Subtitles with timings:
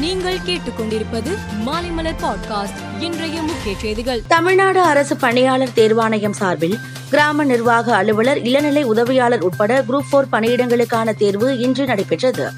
[0.00, 3.02] நீங்கள் கேட்டுக்கொண்டிருப்பது மாலைமலர் பாட்காஸ்ட்.
[3.02, 4.22] இன்றைய முக்கிய செய்திகள்.
[4.28, 6.78] தமிழ்நாடு அரசு பணியாளர் தேர்வாணையம் சார்பில்
[7.10, 12.50] கிராம நிர்வாக அலுவலர் இளநிலை உதவியாளர் உட்பட குரூப் போர் பணியிடங்களுக்கான தேர்வு இன்று நடைபெற்றது.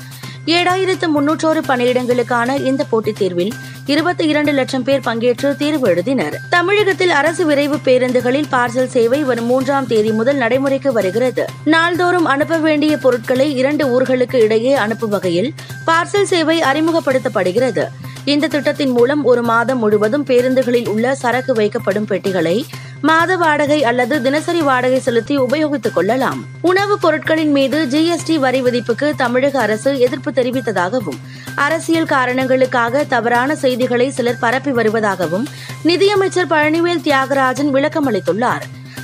[0.46, 3.52] ஏழாயிரத்து முன்னூற்றோரு பணியிடங்களுக்கான இந்த போட்டித் தேர்வில்
[3.86, 6.34] இருபத்தி இரண்டு லட்சம் பேர் பங்கேற்று தேர்வு எழுதினர்.
[6.50, 11.44] தமிழகத்தில் அரசு விரைவு பேருந்துகளில் பார்சல் சேவை வரும் மூன்றாம் தேதி முதல் நடைமுறைக்கு வருகிறது.
[11.64, 15.54] நாள்தோறும் அனுப்ப வேண்டிய பொருட்களை இரண்டு ஊர்களுக்கு இடையே அனுப்பும் வகையில்
[15.86, 17.86] பார்சல் சேவை அறிமுகப்படுத்தப்படுகிறது.
[18.24, 22.66] இந்த திட்டத்தின் மூலம் ஒரு மாதம் முழுவதும் பேருந்துகளில் உள்ள சரக்கு வைக்கப்படும் பெட்டிகளை
[23.00, 26.44] மாத வாடகை அல்லது தினசரி வாடகை செலுத்தி உபயோகித்துக் கொள்ளலாம்.
[26.60, 31.18] உணவுப் பொருட்களின் மீது ஜிஎஸ்டி வரி விதிப்புக்கு தமிழக அரசு எதிர்ப்பு தெரிவித்ததாகவும்
[31.54, 35.46] அரசியல் காரணங்களுக்காக தவறான செய்திகளை சிலர் பரப்பி வருவதாகவும்
[35.82, 38.60] நிதியமைச்சர் பழனிவேல் தியாகராஜன் விளக்கம் அளித்துள்ளார்.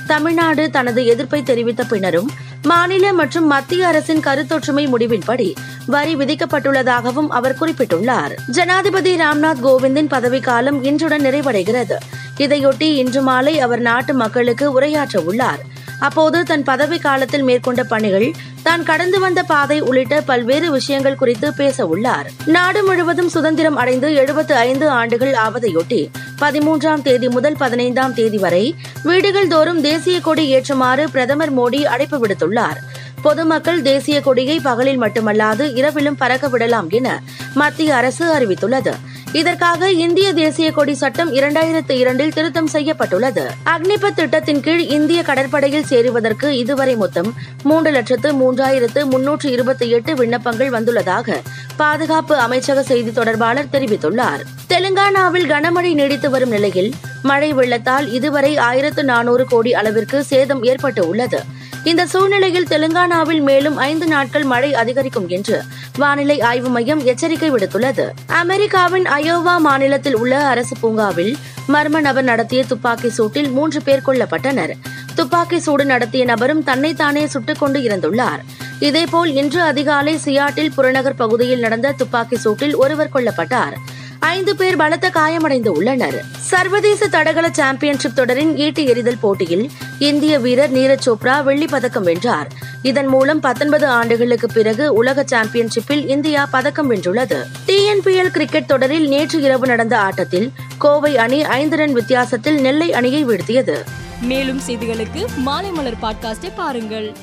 [0.07, 2.29] தமிழ்நாடு தனது எதிர்ப்பை தெரிவித்த பின்னரும்
[2.61, 5.55] மாநில மற்றும் மத்திய அரசின் கருத்தொற்றுமை முடிவின்படி
[5.89, 8.33] வரி விதிக்கப்பட்டுள்ளதாகவும் அவர் குறிப்பிட்டுள்ளார்.
[8.47, 11.97] ஜனாதிபதி ராம்நாத் கோவிந்தின் பதவிக்காலம் இன்றுடன் நிறைவடைகிறது.
[12.37, 15.63] இதையொட்டி இன்று மாலை அவர் நாட்டு மக்களுக்கு உரையாற்ற உள்ளார்
[15.99, 18.27] அப்போது தன் பதவி காலத்தில் மேற்கொண்ட பணிகள்
[18.63, 24.55] தான் கடந்து வந்த பாதை உள்ளிட்ட பல்வேறு விஷயங்கள் குறித்து பேச உள்ளார் நாடு முழுவதும் சுதந்திரம் அடைந்து எழுபத்து
[24.55, 26.01] ஐந்து ஆண்டுகள் ஆவதையொட்டி
[26.41, 32.79] பதிமூன்றாம் தேதி முதல் பதினைந்தாம் தேதி வரை வீடுகள் தோறும் தேசிய கொடி ஏற்றுமாறு பிரதமர் மோடி அழைப்பு விடுத்துள்ளார்.
[33.21, 37.21] பொதுமக்கள் தேசிய கொடியை பகலில் மட்டுமல்லாது இரவிலும் பறக்க விடலாம் என
[37.53, 38.93] மத்திய அரசு அறிவித்துள்ளது.
[39.31, 43.49] இதற்காக இந்திய தேசிய கொடி சட்டம் இரண்டாயிரத்து இரண்டில் திருத்தம் செய்யப்பட்டுள்ளது.
[43.65, 50.69] அக்னிபத் திட்டத்தின் கீழ் இந்திய கடற்படையில் சேருவதற்கு இதுவரை மொத்தம் மூன்று லட்சத்து மூன்றாயிரத்து முன்னூற்று இருபத்தி எட்டு விண்ணப்பங்கள்
[50.69, 51.37] வந்துள்ளதாக
[51.75, 54.41] பாதுகாப்பு அமைச்சக செய்தி தொடர்பாளர் தெரிவித்துள்ளார்.
[54.69, 61.39] தெலுங்கானாவில் கனமழை நீடித்து வரும் நிலையில் மழை வெள்ளத்தால் இதுவரை ஆயிரத்து நானூறு கோடி அளவிற்கு சேதம் ஏற்பட்டு உள்ளது.
[61.83, 65.63] இந்த சூழ்நிலையில் தெலுங்கானாவில் மேலும் ஐந்து நாட்கள் மழை அதிகரிக்கும் என்று
[65.97, 68.09] வானிலை ஆய்வு மையம் எச்சரிக்கை விடுத்துள்ளது.
[68.27, 74.71] அமெரிக்காவின் அயோவா மாநிலத்தில் உள்ள அரசு பூங்காவில் மர்ம நபர் நடத்திய துப்பாக்கி சூட்டில் மூன்று பேர் கொல்லப்பட்டனர்.
[75.15, 78.39] துப்பாக்கி சூடு நடத்திய நபரும் தன்னைத்தானே சுட்டுக் கொண்டு இறந்துள்ளார்.
[78.79, 83.73] இதேபோல் இன்று அதிகாலை சியாட்டில் புறநகர் பகுதியில் நடந்த துப்பாக்கி சூட்டில் ஒருவர் கொல்லப்பட்டார்.
[84.19, 86.23] ஐந்து பேர் பலத்த காயமடைந்து உள்ளனர்.
[86.37, 92.47] சர்வதேச தடகள சாம்பியன்ஷிப் தொடரின் ஈட்டி எறிதல் போட்டியில் இந்திய வீரர் நீரஜ் சோப்ரா வெள்ளிப் பதக்கம் வென்றார்.
[92.81, 97.45] இதன் மூலம் பத்தொன்பது ஆண்டுகளுக்கு பிறகு உலக சாம்பியன்ஷிப்பில் இந்தியா பதக்கம் வென்றுள்ளது.
[97.67, 103.83] டிஎன்பிஎல் கிரிக்கெட் தொடரில் நேற்று இரவு நடந்த ஆட்டத்தில் கோவை அணி ஐந்து ரன் வித்தியாசத்தில் நெல்லை அணியை வீழ்த்தியது.
[104.21, 107.15] மேலும் செய்திகளுக்கு மாலைமலர் பாட்காஸ்டை பாருங்கள்.